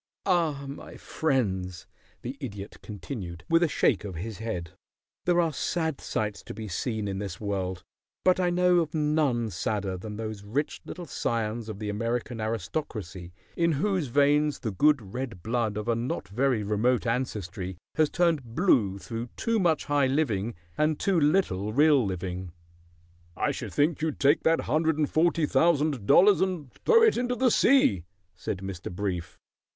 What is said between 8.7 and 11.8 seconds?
of none sadder than those rich little scions of